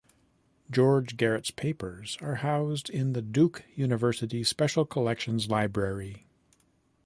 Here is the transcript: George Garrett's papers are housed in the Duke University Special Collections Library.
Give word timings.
George 0.71 1.15
Garrett's 1.15 1.51
papers 1.51 2.17
are 2.21 2.37
housed 2.37 2.89
in 2.89 3.13
the 3.13 3.21
Duke 3.21 3.65
University 3.75 4.43
Special 4.43 4.83
Collections 4.83 5.47
Library. 5.47 6.25